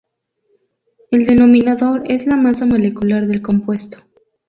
El 1.11 1.27
denominador 1.27 2.11
es 2.11 2.25
la 2.25 2.35
masa 2.35 2.65
molecular 2.65 3.27
del 3.27 3.43
compuesto. 3.43 3.99